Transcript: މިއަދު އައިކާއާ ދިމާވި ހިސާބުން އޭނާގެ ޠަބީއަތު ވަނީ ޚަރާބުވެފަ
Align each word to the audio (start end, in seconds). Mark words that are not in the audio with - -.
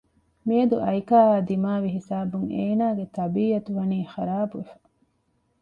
މިއަދު 0.47 0.75
އައިކާއާ 0.85 1.35
ދިމާވި 1.49 1.89
ހިސާބުން 1.95 2.47
އޭނާގެ 2.55 3.05
ޠަބީއަތު 3.15 3.69
ވަނީ 3.77 3.97
ޚަރާބުވެފަ 4.13 4.75